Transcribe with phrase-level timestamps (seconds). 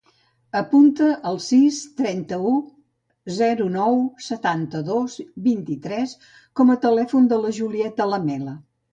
[0.59, 2.53] Apunta el sis, trenta-u,
[3.35, 5.17] zero, nou, setanta-dos,
[5.49, 6.15] vint-i-tres
[6.61, 8.55] com a telèfon de la Julieta Lamela.